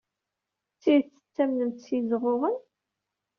[0.75, 2.57] D tidet tettamnemt s yizɣuɣen?